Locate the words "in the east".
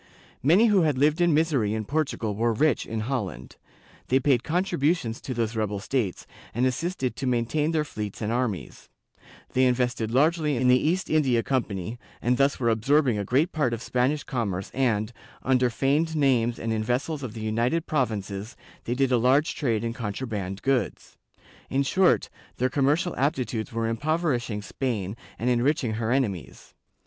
10.57-11.07